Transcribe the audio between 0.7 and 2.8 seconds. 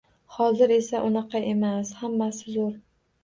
esa, unaqa emas. Hammasi zo‘r.